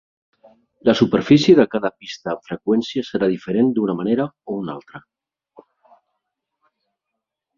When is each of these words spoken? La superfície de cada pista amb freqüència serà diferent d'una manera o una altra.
La 0.87 0.93
superfície 0.99 1.55
de 1.59 1.65
cada 1.73 1.91
pista 2.03 2.31
amb 2.31 2.47
freqüència 2.47 3.03
serà 3.09 3.29
diferent 3.33 3.69
d'una 3.75 3.95
manera 4.01 4.27
o 4.53 4.57
una 4.61 4.75
altra. 4.75 5.05